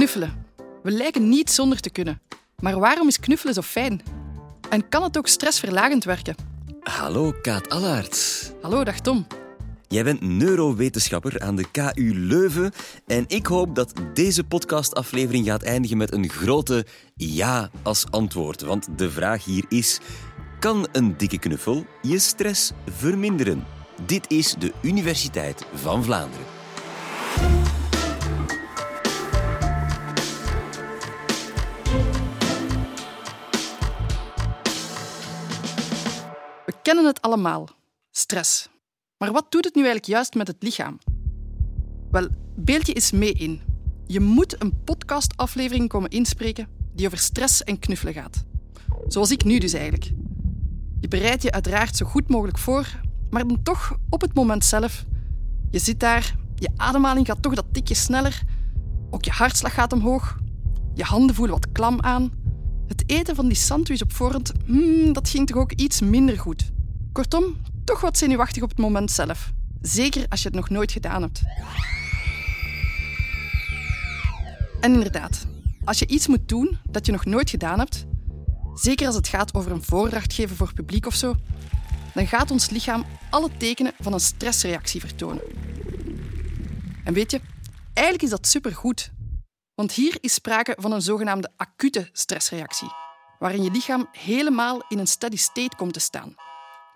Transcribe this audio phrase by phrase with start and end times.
[0.00, 0.46] Knuffelen.
[0.82, 2.20] We lijken niet zonder te kunnen.
[2.60, 4.02] Maar waarom is knuffelen zo fijn?
[4.68, 6.34] En kan het ook stressverlagend werken?
[6.80, 8.52] Hallo Kaat Allaert.
[8.62, 9.26] Hallo, dag Tom.
[9.88, 12.72] Jij bent neurowetenschapper aan de KU Leuven
[13.06, 18.60] en ik hoop dat deze podcastaflevering gaat eindigen met een grote ja als antwoord.
[18.60, 19.98] Want de vraag hier is:
[20.58, 23.64] kan een dikke knuffel je stress verminderen?
[24.06, 26.59] Dit is de Universiteit van Vlaanderen.
[36.90, 37.68] Kennen het allemaal.
[38.10, 38.68] Stress.
[39.18, 40.98] Maar wat doet het nu eigenlijk juist met het lichaam?
[42.10, 43.60] Wel, beeld je eens mee in.
[44.06, 48.44] Je moet een podcastaflevering komen inspreken die over stress en knuffelen gaat.
[49.06, 50.10] Zoals ik nu dus eigenlijk.
[51.00, 55.04] Je bereidt je uiteraard zo goed mogelijk voor, maar dan toch op het moment zelf.
[55.70, 58.42] Je zit daar, je ademhaling gaat toch dat tikje sneller,
[59.10, 60.36] ook je hartslag gaat omhoog,
[60.94, 62.32] je handen voelen wat klam aan.
[62.86, 66.70] Het eten van die sandwich op voorhand, hmm, dat ging toch ook iets minder goed.
[67.20, 69.52] Kortom, toch wat zenuwachtig op het moment zelf.
[69.80, 71.42] Zeker als je het nog nooit gedaan hebt.
[74.80, 75.46] En inderdaad,
[75.84, 78.06] als je iets moet doen dat je nog nooit gedaan hebt,
[78.74, 81.36] zeker als het gaat over een voordracht geven voor publiek of zo,
[82.14, 85.42] dan gaat ons lichaam alle tekenen van een stressreactie vertonen.
[87.04, 87.40] En weet je,
[87.92, 89.10] eigenlijk is dat supergoed.
[89.74, 92.88] Want hier is sprake van een zogenaamde acute stressreactie,
[93.38, 96.34] waarin je lichaam helemaal in een steady state komt te staan,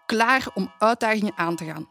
[0.06, 1.88] klaar om uitdagingen aan te gaan.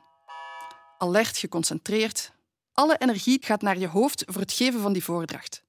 [0.97, 2.31] Alert, geconcentreerd,
[2.73, 5.63] alle energie gaat naar je hoofd voor het geven van die voordracht.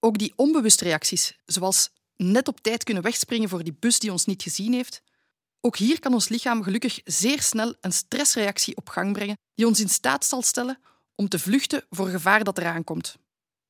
[0.00, 4.24] Ook die onbewuste reacties, zoals net op tijd kunnen wegspringen voor die bus die ons
[4.24, 5.02] niet gezien heeft,
[5.60, 9.80] ook hier kan ons lichaam gelukkig zeer snel een stressreactie op gang brengen die ons
[9.80, 10.78] in staat zal stellen
[11.14, 13.16] om te vluchten voor gevaar dat eraan komt.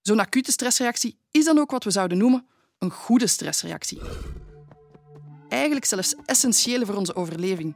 [0.02, 2.46] Zo'n acute stressreactie is dan ook wat we zouden noemen
[2.78, 4.00] een goede stressreactie.
[5.48, 7.74] Eigenlijk zelfs essentieel voor onze overleving.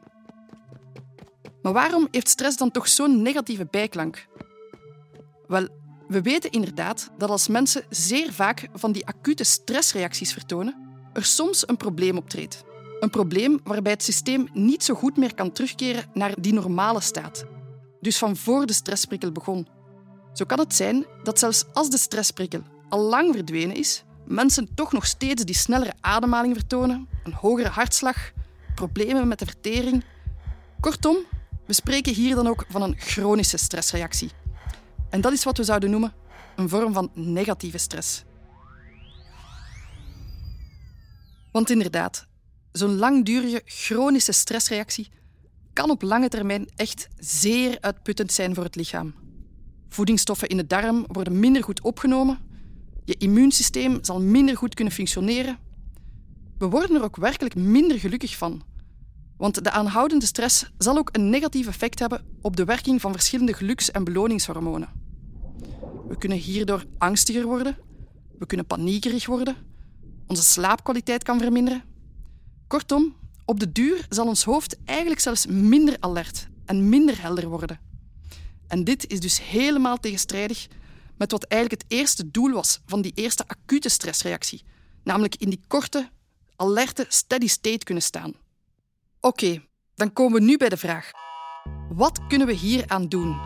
[1.65, 4.27] Maar waarom heeft stress dan toch zo'n negatieve bijklank?
[5.47, 5.69] Wel,
[6.09, 11.69] we weten inderdaad dat als mensen zeer vaak van die acute stressreacties vertonen, er soms
[11.69, 12.65] een probleem optreedt.
[13.01, 17.45] Een probleem waarbij het systeem niet zo goed meer kan terugkeren naar die normale staat.
[18.01, 19.69] Dus van voor de stressprikkel begon.
[20.33, 24.93] Zo kan het zijn dat zelfs als de stressprikkel al lang verdwenen is, mensen toch
[24.93, 28.31] nog steeds die snellere ademhaling vertonen, een hogere hartslag,
[28.75, 30.05] problemen met de vertering.
[30.81, 31.17] Kortom,
[31.67, 34.31] we spreken hier dan ook van een chronische stressreactie.
[35.11, 36.13] En dat is wat we zouden noemen
[36.57, 38.25] een vorm van negatieve stress.
[41.53, 42.27] Want inderdaad,
[42.73, 45.09] zo'n langdurige chronische stressreactie
[45.73, 49.15] kan op lange termijn echt zeer uitputtend zijn voor het lichaam.
[49.89, 52.39] Voedingsstoffen in de darm worden minder goed opgenomen,
[53.05, 55.59] je immuunsysteem zal minder goed kunnen functioneren.
[56.59, 58.63] We worden er ook werkelijk minder gelukkig van,
[59.37, 63.53] want de aanhoudende stress zal ook een negatief effect hebben op de werking van verschillende
[63.53, 64.89] geluks- en beloningshormonen.
[66.09, 67.77] We kunnen hierdoor angstiger worden,
[68.39, 69.57] we kunnen paniekerig worden,
[70.27, 71.83] onze slaapkwaliteit kan verminderen.
[72.67, 73.15] Kortom,
[73.45, 77.81] op de duur zal ons hoofd eigenlijk zelfs minder alert en minder helder worden.
[78.67, 80.67] En dit is dus helemaal tegenstrijdig
[81.17, 84.63] met wat eigenlijk het eerste doel was van die eerste acute stressreactie,
[85.03, 86.11] namelijk in die korte,
[86.57, 88.33] alerte, steady state kunnen staan.
[89.25, 89.65] Oké,
[89.95, 91.11] dan komen we nu bij de vraag:
[91.89, 93.41] wat kunnen we hier aan doen?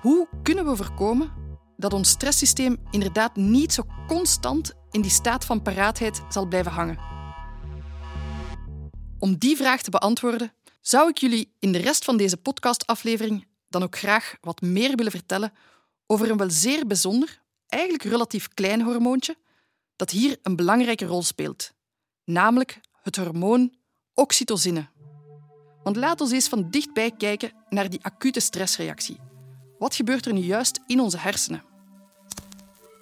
[0.00, 1.32] Hoe kunnen we voorkomen
[1.76, 6.98] dat ons stresssysteem inderdaad niet zo constant in die staat van paraatheid zal blijven hangen?
[9.18, 13.82] Om die vraag te beantwoorden, zou ik jullie in de rest van deze podcastaflevering dan
[13.82, 15.52] ook graag wat meer willen vertellen
[16.06, 19.36] over een wel zeer bijzonder, eigenlijk relatief klein hormoontje,
[19.96, 21.72] dat hier een belangrijke rol speelt,
[22.24, 23.76] namelijk het hormoon
[24.18, 24.88] oxytocine.
[25.82, 29.20] Want laat ons eens van dichtbij kijken naar die acute stressreactie.
[29.78, 31.62] Wat gebeurt er nu juist in onze hersenen?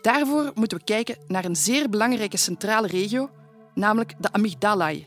[0.02, 3.30] Daarvoor moeten we kijken naar een zeer belangrijke centrale regio,
[3.74, 5.06] namelijk de amygdalae,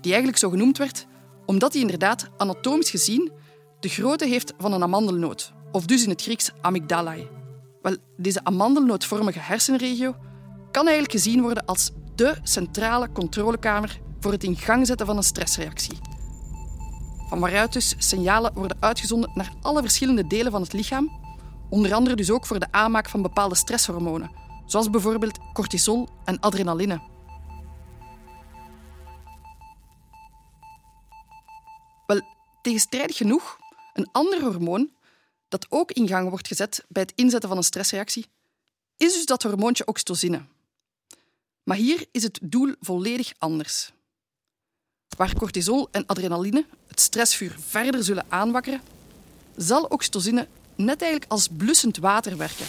[0.00, 1.06] die eigenlijk zo genoemd werd
[1.48, 3.32] omdat die inderdaad anatomisch gezien
[3.80, 7.28] de grootte heeft van een amandelnoot, of dus in het Grieks amygdalae.
[7.82, 10.14] Wel, deze amandelnootvormige hersenregio
[10.70, 15.22] kan eigenlijk gezien worden als de centrale controlekamer voor het in gang zetten van een
[15.22, 15.98] stressreactie.
[17.28, 21.20] Van waaruit dus signalen worden uitgezonden naar alle verschillende delen van het lichaam,
[21.70, 24.30] onder andere dus ook voor de aanmaak van bepaalde stresshormonen,
[24.66, 27.00] zoals bijvoorbeeld cortisol en adrenaline.
[32.06, 32.20] Wel,
[32.62, 33.58] tegenstrijdig genoeg,
[33.92, 34.90] een ander hormoon
[35.48, 38.26] dat ook in gang wordt gezet bij het inzetten van een stressreactie,
[38.96, 40.42] is dus dat hormoontje oxytocine.
[41.62, 43.92] Maar hier is het doel volledig anders.
[45.18, 48.80] Waar cortisol en adrenaline het stressvuur verder zullen aanwakkeren,
[49.56, 52.66] zal oxytocine net eigenlijk als blussend water werken.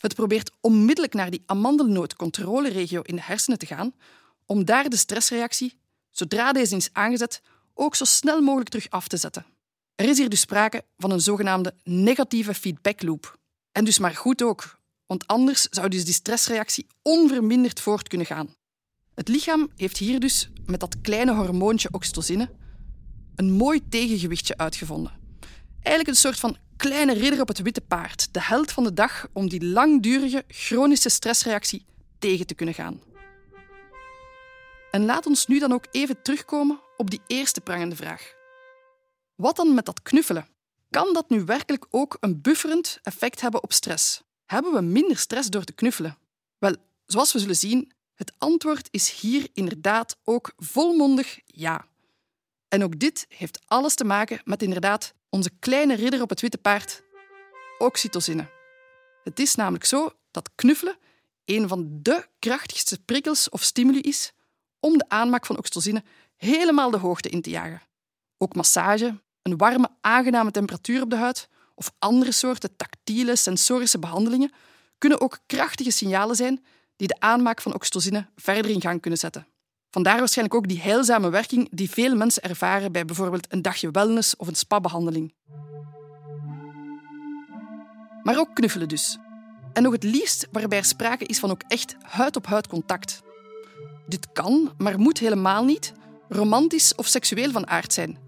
[0.00, 3.92] Het probeert onmiddellijk naar die amandelnoot-controleregio in de hersenen te gaan
[4.46, 5.78] om daar de stressreactie,
[6.10, 7.42] zodra deze is aangezet,
[7.74, 9.46] ook zo snel mogelijk terug af te zetten.
[9.94, 13.38] Er is hier dus sprake van een zogenaamde negatieve feedbackloop.
[13.72, 18.56] En dus maar goed ook, want anders zou dus die stressreactie onverminderd voort kunnen gaan.
[19.18, 22.50] Het lichaam heeft hier dus met dat kleine hormoontje oxytocine
[23.36, 25.12] een mooi tegengewichtje uitgevonden.
[25.82, 29.28] Eigenlijk een soort van kleine ridder op het witte paard, de held van de dag
[29.32, 31.86] om die langdurige chronische stressreactie
[32.18, 33.00] tegen te kunnen gaan.
[34.90, 38.34] En laat ons nu dan ook even terugkomen op die eerste prangende vraag.
[39.34, 40.48] Wat dan met dat knuffelen?
[40.90, 44.22] Kan dat nu werkelijk ook een bufferend effect hebben op stress?
[44.46, 46.18] Hebben we minder stress door te knuffelen?
[46.58, 46.76] Wel,
[47.06, 51.86] zoals we zullen zien, het antwoord is hier inderdaad ook volmondig ja.
[52.68, 56.58] En ook dit heeft alles te maken met inderdaad onze kleine ridder op het witte
[56.58, 57.02] paard,
[57.78, 58.50] oxytocine.
[59.24, 60.98] Het is namelijk zo dat knuffelen
[61.44, 64.32] een van de krachtigste prikkels of stimuli is
[64.80, 66.02] om de aanmaak van oxytocine
[66.36, 67.82] helemaal de hoogte in te jagen.
[68.38, 74.52] Ook massage, een warme, aangename temperatuur op de huid of andere soorten tactiele, sensorische behandelingen
[74.98, 76.64] kunnen ook krachtige signalen zijn
[76.98, 79.46] die de aanmaak van oxytocine verder in gang kunnen zetten.
[79.90, 84.36] Vandaar waarschijnlijk ook die heilzame werking die veel mensen ervaren bij bijvoorbeeld een dagje wellness
[84.36, 85.34] of een spa-behandeling.
[88.22, 89.18] Maar ook knuffelen dus.
[89.72, 93.22] En nog het liefst waarbij er sprake is van ook echt huid-op-huid contact.
[94.06, 95.92] Dit kan, maar moet helemaal niet,
[96.28, 98.18] romantisch of seksueel van aard zijn.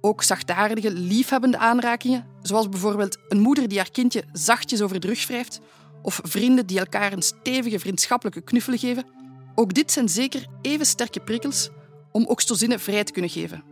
[0.00, 5.26] Ook zachtaardige, liefhebbende aanrakingen, zoals bijvoorbeeld een moeder die haar kindje zachtjes over de rug
[5.26, 5.60] wrijft,
[6.02, 9.06] of vrienden die elkaar een stevige vriendschappelijke knuffel geven,
[9.54, 11.70] ook dit zijn zeker even sterke prikkels
[12.12, 13.64] om oxytocine vrij te kunnen geven.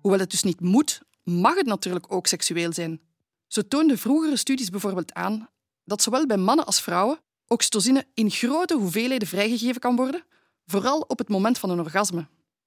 [0.00, 3.00] Hoewel het dus niet moet, mag het natuurlijk ook seksueel zijn.
[3.46, 5.48] Zo toonden vroegere studies bijvoorbeeld aan
[5.84, 10.24] dat zowel bij mannen als vrouwen oxytocine in grote hoeveelheden vrijgegeven kan worden,
[10.66, 12.26] vooral op het moment van een orgasme.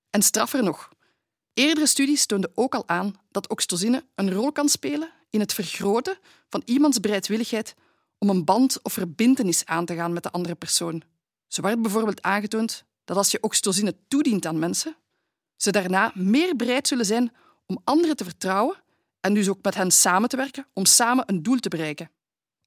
[0.10, 0.90] En straffer nog.
[1.54, 6.18] Eerdere studies toonden ook al aan dat oxytocine een rol kan spelen in het vergroten
[6.50, 7.76] van iemands bereidwilligheid
[8.20, 11.04] om een band of verbintenis aan te gaan met de andere persoon.
[11.48, 14.96] Zo werd bijvoorbeeld aangetoond dat als je oxytocine toedient aan mensen,
[15.56, 17.32] ze daarna meer bereid zullen zijn
[17.66, 18.78] om anderen te vertrouwen
[19.20, 22.12] en dus ook met hen samen te werken om samen een doel te bereiken.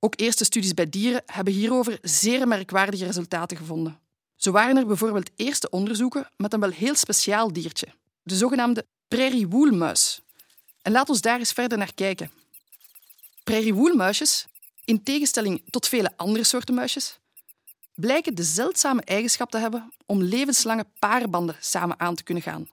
[0.00, 4.00] Ook eerste studies bij dieren hebben hierover zeer merkwaardige resultaten gevonden.
[4.37, 7.88] Zo waren er bijvoorbeeld eerste onderzoeken met een wel heel speciaal diertje,
[8.22, 10.20] de zogenaamde prairiewoelmuis.
[10.82, 12.31] En laat ons daar eens verder naar kijken.
[13.44, 14.46] Prairiewoelmuisjes,
[14.84, 17.19] in tegenstelling tot vele andere soorten muisjes,
[17.94, 22.69] blijken de zeldzame eigenschap te hebben om levenslange paarbanden samen aan te kunnen gaan.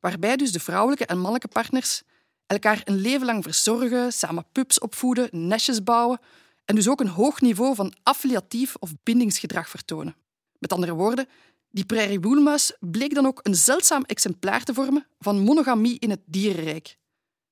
[0.00, 2.02] Waarbij dus de vrouwelijke en mannelijke partners
[2.46, 6.20] elkaar een leven lang verzorgen, samen pups opvoeden, nestjes bouwen
[6.64, 10.16] en dus ook een hoog niveau van affiliatief of bindingsgedrag vertonen.
[10.58, 11.28] Met andere woorden,
[11.70, 16.98] die prairiewoelmuis bleek dan ook een zeldzaam exemplaar te vormen van monogamie in het dierenrijk.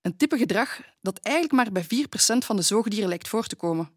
[0.02, 1.86] Een type gedrag dat eigenlijk maar bij 4%
[2.38, 3.90] van de zoogdieren lijkt voor te komen.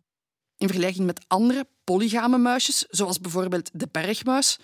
[0.57, 4.59] In vergelijking met andere polygame muisjes, zoals bijvoorbeeld de bergmuis,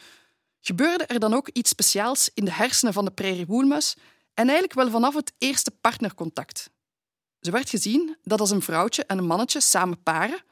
[0.59, 3.95] gebeurde er dan ook iets speciaals in de hersenen van de prairiewoelmuis
[4.33, 6.69] en eigenlijk wel vanaf het eerste partnercontact.
[7.39, 10.43] Ze werd gezien dat als een vrouwtje en een mannetje samen paren,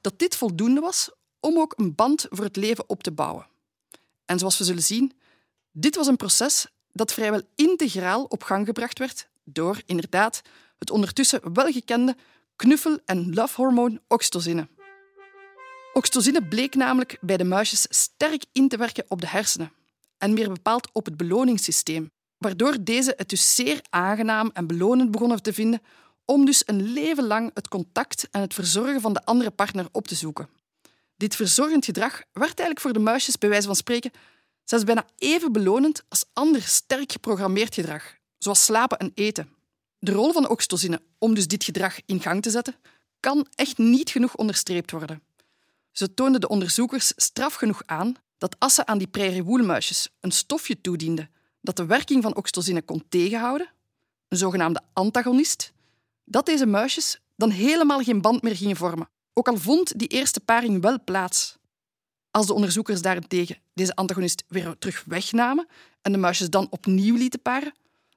[0.00, 1.10] dat dit voldoende was
[1.40, 3.46] om ook een band voor het leven op te bouwen.
[4.24, 5.12] En zoals we zullen zien,
[5.72, 10.42] dit was een proces dat vrijwel integraal op gang gebracht werd door inderdaad
[10.78, 12.16] het ondertussen welgekende
[12.56, 14.68] knuffel- en lovehormoon oxytocine.
[15.92, 19.72] Oxytocine bleek namelijk bij de muisjes sterk in te werken op de hersenen
[20.18, 25.42] en meer bepaald op het beloningssysteem, waardoor deze het dus zeer aangenaam en belonend begonnen
[25.42, 25.82] te vinden
[26.24, 30.06] om dus een leven lang het contact en het verzorgen van de andere partner op
[30.06, 30.48] te zoeken.
[31.16, 34.10] Dit verzorgend gedrag werd eigenlijk voor de muisjes, bij wijze van spreken,
[34.64, 39.48] zelfs bijna even belonend als ander sterk geprogrammeerd gedrag, zoals slapen en eten.
[39.98, 42.74] De rol van oxytocine om dus dit gedrag in gang te zetten,
[43.20, 45.22] kan echt niet genoeg onderstreept worden.
[45.92, 50.80] Zo toonden de onderzoekers straf genoeg aan dat als ze aan die prairiewoelmuisjes een stofje
[50.80, 53.68] toedienden dat de werking van oxytocine kon tegenhouden,
[54.28, 55.72] een zogenaamde antagonist,
[56.24, 60.40] dat deze muisjes dan helemaal geen band meer gingen vormen, ook al vond die eerste
[60.40, 61.56] paring wel plaats.
[62.30, 65.66] Als de onderzoekers daarentegen deze antagonist weer terug wegnamen
[66.02, 67.74] en de muisjes dan opnieuw lieten paren,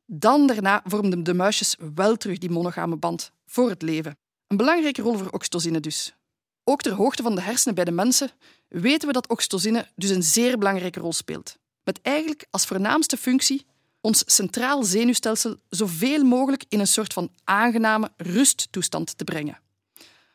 [0.08, 4.18] dan daarna vormden de muisjes wel terug die monogame band voor het leven.
[4.48, 6.16] Een belangrijke rol voor oxytocine dus.
[6.64, 8.30] Ook ter hoogte van de hersenen bij de mensen
[8.68, 11.58] weten we dat oxytocine dus een zeer belangrijke rol speelt.
[11.84, 13.66] Met eigenlijk als voornaamste functie
[14.02, 19.60] ons centraal zenuwstelsel zoveel mogelijk in een soort van aangename rusttoestand te brengen.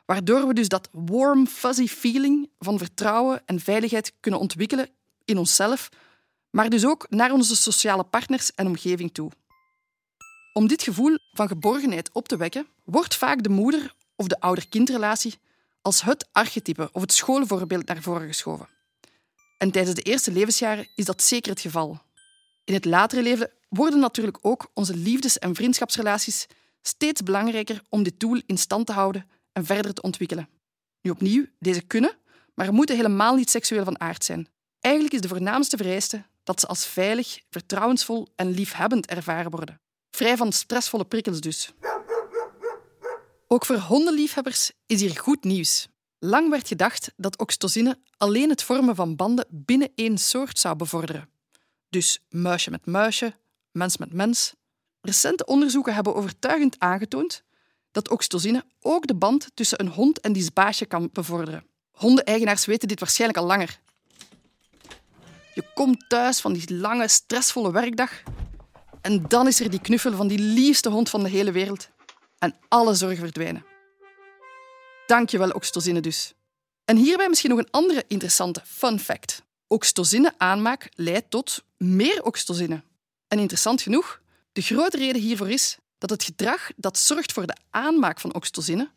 [0.05, 4.89] Waardoor we dus dat warm, fuzzy feeling van vertrouwen en veiligheid kunnen ontwikkelen
[5.25, 5.89] in onszelf,
[6.51, 9.31] maar dus ook naar onze sociale partners en omgeving toe.
[10.53, 15.39] Om dit gevoel van geborgenheid op te wekken, wordt vaak de moeder- of de ouder-kindrelatie
[15.83, 18.69] als het archetype of het schoolvoorbeeld naar voren geschoven.
[19.59, 22.01] En tijdens de eerste levensjaren is dat zeker het geval.
[22.65, 26.47] In het latere leven worden natuurlijk ook onze liefdes- en vriendschapsrelaties
[26.83, 30.49] steeds belangrijker om dit doel in stand te houden en verder te ontwikkelen.
[31.01, 32.17] Nu opnieuw, deze kunnen,
[32.55, 34.49] maar moeten helemaal niet seksueel van aard zijn.
[34.81, 39.82] Eigenlijk is de voornaamste vereiste dat ze als veilig, vertrouwensvol en liefhebbend ervaren worden.
[40.17, 41.73] Vrij van stressvolle prikkels dus.
[43.47, 45.89] Ook voor hondenliefhebbers is hier goed nieuws.
[46.19, 51.29] Lang werd gedacht dat oxytocine alleen het vormen van banden binnen één soort zou bevorderen.
[51.89, 53.37] Dus muisje met muisje,
[53.71, 54.55] mens met mens.
[55.01, 57.43] Recente onderzoeken hebben overtuigend aangetoond
[57.91, 61.67] dat oxytocine ook de band tussen een hond en die baasje kan bevorderen.
[61.91, 63.81] Hondeneigenaars weten dit waarschijnlijk al langer.
[65.55, 68.23] Je komt thuis van die lange, stressvolle werkdag
[69.03, 71.89] en dan is er die knuffel van die liefste hond van de hele wereld
[72.39, 73.65] en alle zorgen verdwijnen.
[75.07, 76.33] Dankjewel, oxytocine dus.
[76.85, 79.43] En hierbij misschien nog een andere interessante fun fact.
[79.67, 82.83] Oxytocine-aanmaak leidt tot meer oxytocine.
[83.29, 84.21] En interessant genoeg,
[84.53, 88.91] de grote reden hiervoor is dat het gedrag dat zorgt voor de aanmaak van oxytocine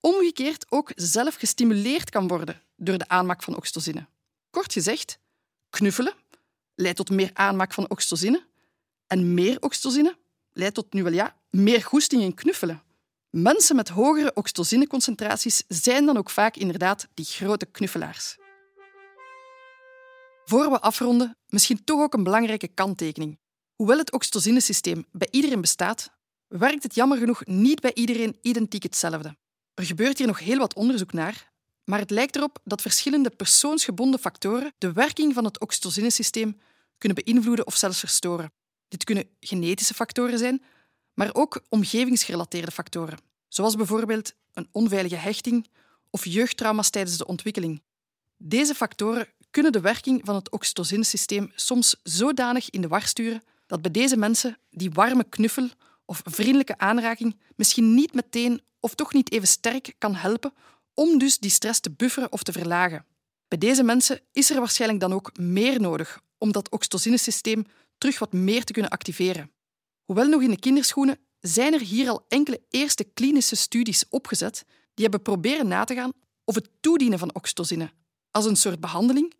[0.00, 4.06] omgekeerd ook zelf gestimuleerd kan worden door de aanmaak van oxytocine.
[4.50, 5.18] Kort gezegd,
[5.70, 6.14] knuffelen
[6.74, 8.46] leidt tot meer aanmaak van oxytocine
[9.08, 10.16] en meer oxytocine
[10.52, 12.82] leidt tot nu wel ja, meer goesting in knuffelen.
[13.30, 18.36] Mensen met hogere oxytocineconcentraties zijn dan ook vaak inderdaad die grote knuffelaars.
[20.44, 23.38] Voor we afronden, misschien toch ook een belangrijke kanttekening.
[23.74, 26.10] Hoewel het oxytocinesysteem bij iedereen bestaat,
[26.46, 29.36] werkt het jammer genoeg niet bij iedereen identiek hetzelfde.
[29.74, 31.50] Er gebeurt hier nog heel wat onderzoek naar,
[31.84, 36.60] maar het lijkt erop dat verschillende persoonsgebonden factoren de werking van het oxytocinesysteem
[36.98, 38.52] kunnen beïnvloeden of zelfs verstoren.
[38.88, 40.62] Dit kunnen genetische factoren zijn,
[41.14, 43.18] maar ook omgevingsgerelateerde factoren,
[43.48, 45.68] zoals bijvoorbeeld een onveilige hechting
[46.10, 47.82] of jeugdtrauma's tijdens de ontwikkeling.
[48.36, 53.82] Deze factoren kunnen de werking van het oxytocinesysteem soms zodanig in de war sturen dat
[53.82, 55.68] bij deze mensen die warme knuffel
[56.04, 60.52] of vriendelijke aanraking misschien niet meteen of toch niet even sterk kan helpen
[60.94, 63.04] om dus die stress te bufferen of te verlagen.
[63.48, 67.66] Bij deze mensen is er waarschijnlijk dan ook meer nodig om dat oxytocinesysteem
[67.98, 69.50] terug wat meer te kunnen activeren.
[70.04, 74.64] Hoewel nog in de kinderschoenen, zijn er hier al enkele eerste klinische studies opgezet
[74.94, 76.12] die hebben proberen na te gaan
[76.44, 77.90] of het toedienen van oxytocine
[78.30, 79.34] als een soort behandeling,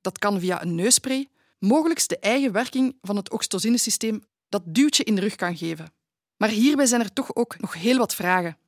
[0.00, 5.14] dat kan via een neusspray, mogelijk de eigen werking van het oxytocinesysteem dat duwtje in
[5.14, 5.92] de rug kan geven.
[6.36, 8.58] Maar hierbij zijn er toch ook nog heel wat vragen.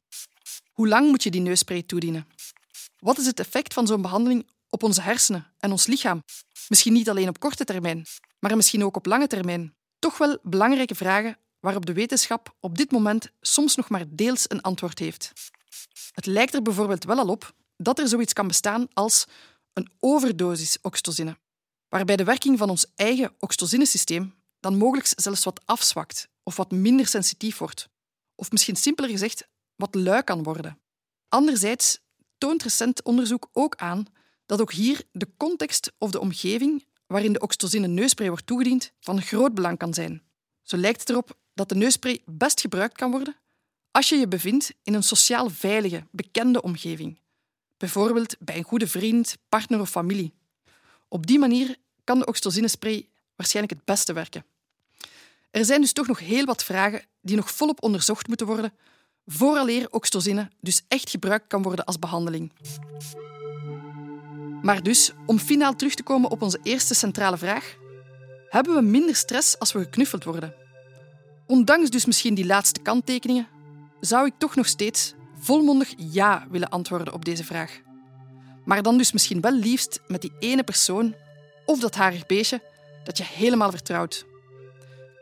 [0.72, 2.26] Hoe lang moet je die neusspray toedienen?
[2.98, 6.22] Wat is het effect van zo'n behandeling op onze hersenen en ons lichaam?
[6.68, 8.06] Misschien niet alleen op korte termijn,
[8.38, 9.74] maar misschien ook op lange termijn.
[9.98, 14.62] Toch wel belangrijke vragen waarop de wetenschap op dit moment soms nog maar deels een
[14.62, 15.32] antwoord heeft.
[16.12, 19.24] Het lijkt er bijvoorbeeld wel al op dat er zoiets kan bestaan als
[19.72, 21.38] een overdosis oxytocine,
[21.88, 27.06] waarbij de werking van ons eigen oxytocinesysteem dan mogelijk zelfs wat afzwakt of wat minder
[27.06, 27.88] sensitief wordt.
[28.34, 30.78] Of misschien simpeler gezegd, wat lui kan worden.
[31.28, 31.98] Anderzijds
[32.38, 34.06] toont recent onderzoek ook aan
[34.52, 39.22] dat ook hier de context of de omgeving waarin de oxytocine neusspray wordt toegediend van
[39.22, 40.22] groot belang kan zijn.
[40.62, 43.36] Zo lijkt het erop dat de neusspray best gebruikt kan worden
[43.90, 47.18] als je je bevindt in een sociaal veilige, bekende omgeving.
[47.76, 50.34] Bijvoorbeeld bij een goede vriend, partner of familie.
[51.08, 54.44] Op die manier kan de oxytocinespray waarschijnlijk het beste werken.
[55.50, 58.72] Er zijn dus toch nog heel wat vragen die nog volop onderzocht moeten worden
[59.26, 62.52] vooraleer oxytocine dus echt gebruikt kan worden als behandeling.
[64.62, 67.76] Maar dus, om finaal terug te komen op onze eerste centrale vraag,
[68.48, 70.54] hebben we minder stress als we geknuffeld worden?
[71.46, 73.48] Ondanks dus misschien die laatste kanttekeningen,
[74.00, 77.80] zou ik toch nog steeds volmondig ja willen antwoorden op deze vraag.
[78.64, 81.14] Maar dan dus misschien wel liefst met die ene persoon
[81.66, 82.62] of dat harig beestje
[83.04, 84.26] dat je helemaal vertrouwt.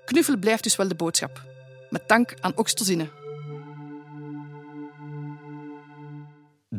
[0.05, 1.47] Knuffel blijft dus wel de boodschap.
[1.91, 3.20] Met dank aan oxytocine.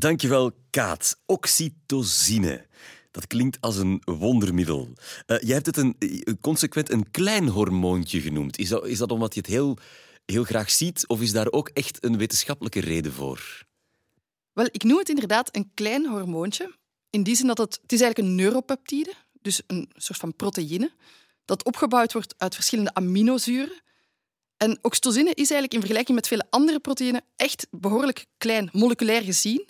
[0.01, 1.19] Dankjewel, Kaat.
[1.25, 2.65] Oxytocine.
[3.11, 4.93] Dat klinkt als een wondermiddel.
[5.27, 5.97] Uh, jij hebt het een,
[6.41, 8.57] consequent een klein hormoontje genoemd.
[8.57, 9.77] Is dat, is dat omdat je het heel,
[10.25, 13.65] heel graag ziet, of is daar ook echt een wetenschappelijke reden voor?
[14.53, 16.75] Wel, ik noem het inderdaad een klein hormoontje.
[17.09, 20.91] In die zin dat het, het is eigenlijk een neuropeptide, dus een soort van proteïne,
[21.45, 23.81] dat opgebouwd wordt uit verschillende aminozuren.
[24.57, 29.69] En oxytocine is eigenlijk in vergelijking met vele andere proteïnen echt behoorlijk klein, moleculair gezien,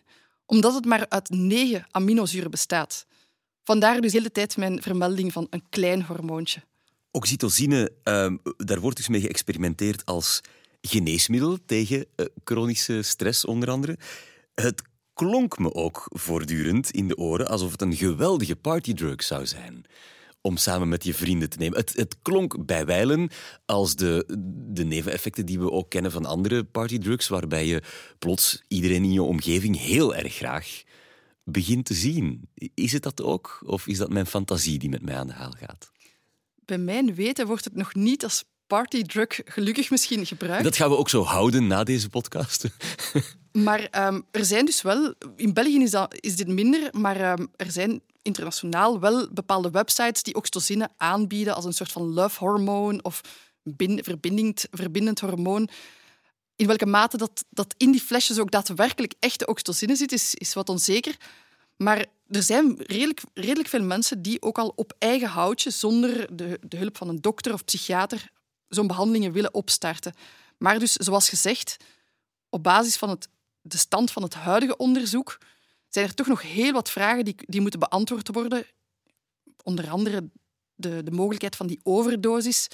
[0.52, 3.06] omdat het maar uit negen aminozuren bestaat.
[3.64, 6.64] Vandaar dus de hele tijd mijn vermelding van een klein hormoontje.
[7.12, 10.42] Oxytocine, ehm, daar wordt dus mee geëxperimenteerd als
[10.82, 13.98] geneesmiddel tegen uh, chronische stress, onder andere.
[14.54, 14.82] Het
[15.14, 19.86] klonk me ook voortdurend in de oren alsof het een geweldige partydrug zou zijn
[20.42, 21.78] om samen met je vrienden te nemen.
[21.78, 23.30] Het, het klonk bijwijlen
[23.66, 27.82] als de, de neveneffecten die we ook kennen van andere partydrugs, waarbij je
[28.20, 30.82] plots iedereen in je omgeving heel erg graag
[31.44, 32.50] begint te zien.
[32.74, 33.62] Is het dat ook?
[33.66, 35.92] Of is dat mijn fantasie die met mij aan de haal gaat?
[36.66, 40.64] Bij mijn weten wordt het nog niet als partydrug gelukkig misschien gebruikt.
[40.64, 42.66] Dat gaan we ook zo houden na deze podcast.
[43.52, 45.14] maar um, er zijn dus wel...
[45.36, 50.24] In België is, dat, is dit minder, maar um, er zijn internationaal wel bepaalde websites
[50.24, 53.22] die oxytocine aanbieden als een soort van love hormoon of
[54.04, 55.70] verbindend, verbindend hormoon.
[56.56, 60.54] In welke mate dat, dat in die flesjes ook daadwerkelijk echte oxytocine zit, is, is
[60.54, 61.16] wat onzeker.
[61.78, 66.60] Maar er zijn redelijk, redelijk veel mensen die ook al op eigen houtje, zonder de,
[66.62, 68.30] de hulp van een dokter of psychiater,
[68.68, 70.14] zo'n behandelingen willen opstarten.
[70.58, 71.78] Maar dus, zoals gezegd,
[72.50, 73.28] op basis van het,
[73.62, 75.38] de stand van het huidige onderzoek
[75.94, 78.66] zijn er toch nog heel wat vragen die, die moeten beantwoord worden.
[79.64, 80.30] Onder andere
[80.76, 82.68] de, de mogelijkheid van die overdosis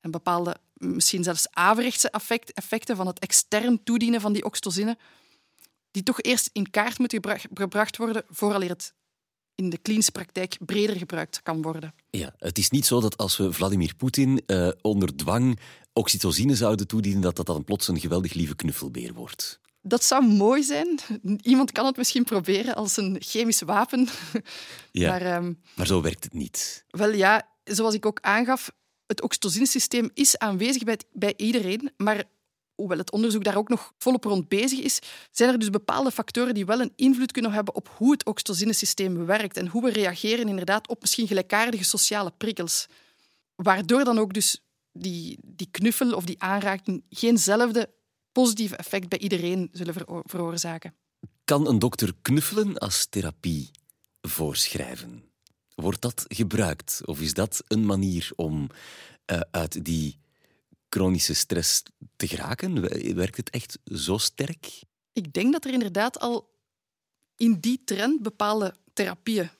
[0.00, 2.10] en bepaalde, misschien zelfs averechtse
[2.54, 4.98] effecten van het extern toedienen van die oxytocine,
[5.90, 7.22] die toch eerst in kaart moeten
[7.54, 8.94] gebracht worden vooraleer het
[9.54, 11.94] in de klinische praktijk breder gebruikt kan worden.
[12.10, 15.58] Ja, het is niet zo dat als we Vladimir Poetin uh, onder dwang
[15.92, 19.60] oxytocine zouden toedienen, dat dat dan plots een geweldig lieve knuffelbeer wordt.
[19.88, 20.98] Dat zou mooi zijn.
[21.42, 24.08] Iemand kan het misschien proberen als een chemisch wapen.
[24.92, 26.84] Ja, maar, um, maar zo werkt het niet.
[26.88, 28.70] Wel ja, zoals ik ook aangaf,
[29.06, 32.24] het oxytocinesysteem is aanwezig bij, bij iedereen, maar
[32.74, 34.98] hoewel het onderzoek daar ook nog volop rond bezig is,
[35.30, 39.26] zijn er dus bepaalde factoren die wel een invloed kunnen hebben op hoe het oxytocinesysteem
[39.26, 42.86] werkt en hoe we reageren inderdaad op misschien gelijkaardige sociale prikkels.
[43.54, 47.90] Waardoor dan ook dus die, die knuffel of die aanraking geenzelfde
[48.42, 50.94] positieve effect bij iedereen zullen veroorzaken.
[51.44, 53.70] Kan een dokter knuffelen als therapie
[54.20, 55.22] voorschrijven?
[55.74, 57.00] Wordt dat gebruikt?
[57.04, 58.70] Of is dat een manier om
[59.32, 60.18] uh, uit die
[60.88, 61.82] chronische stress
[62.16, 62.80] te geraken?
[63.14, 64.82] Werkt het echt zo sterk?
[65.12, 66.50] Ik denk dat er inderdaad al
[67.36, 69.50] in die trend bepaalde therapieën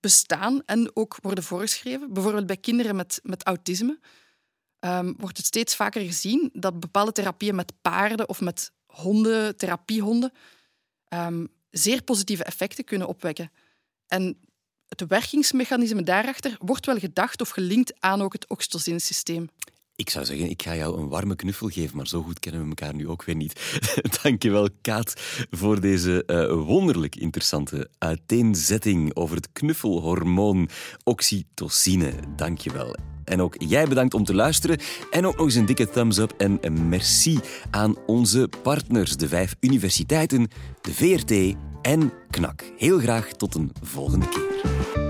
[0.00, 2.12] bestaan en ook worden voorgeschreven.
[2.12, 3.98] Bijvoorbeeld bij kinderen met, met autisme
[4.80, 10.32] um, wordt het steeds vaker gezien dat bepaalde therapieën met paarden of met honden, therapiehonden,
[11.08, 13.50] um, zeer positieve effecten kunnen opwekken.
[14.06, 14.40] En
[14.88, 19.50] het werkingsmechanisme daarachter wordt wel gedacht of gelinkt aan ook het oxytocine-systeem.
[19.98, 22.68] Ik zou zeggen, ik ga jou een warme knuffel geven, maar zo goed kennen we
[22.68, 23.78] elkaar nu ook weer niet.
[24.22, 25.12] Dankjewel, Kaat,
[25.50, 30.68] voor deze uh, wonderlijk interessante uiteenzetting over het knuffelhormoon
[31.04, 32.12] oxytocine.
[32.36, 32.96] Dankjewel.
[33.24, 34.78] En ook jij bedankt om te luisteren.
[35.10, 37.38] En ook nog eens een dikke thumbs up en een merci
[37.70, 40.48] aan onze partners, de vijf universiteiten,
[40.80, 42.64] de VRT en KNAK.
[42.76, 45.07] Heel graag tot een volgende keer.